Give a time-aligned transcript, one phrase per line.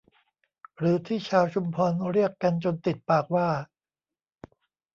[0.77, 3.49] หรือที่ชาวชุมพรเรียกกันจนติดปากว่า